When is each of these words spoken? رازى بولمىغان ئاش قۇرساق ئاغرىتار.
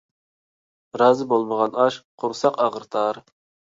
رازى 1.03 1.29
بولمىغان 1.35 1.79
ئاش 1.85 2.01
قۇرساق 2.25 2.63
ئاغرىتار. 2.69 3.27